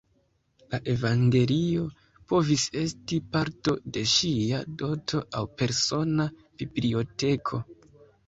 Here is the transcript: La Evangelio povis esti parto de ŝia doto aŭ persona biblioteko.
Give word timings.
La 0.69 0.77
Evangelio 0.93 1.83
povis 2.31 2.63
esti 2.85 3.19
parto 3.35 3.75
de 3.97 4.03
ŝia 4.13 4.63
doto 4.83 5.21
aŭ 5.41 5.45
persona 5.63 6.25
biblioteko. 6.63 7.61